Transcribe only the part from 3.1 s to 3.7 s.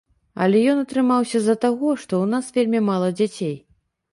дзяцей.